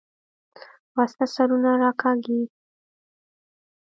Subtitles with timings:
[0.95, 2.41] وسله سرونه راکاږي